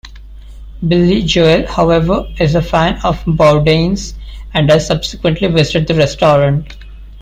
[0.87, 4.15] Billy Joel, however, is a fan of Bourdain's
[4.51, 6.75] and has subsequently visited the restaurant.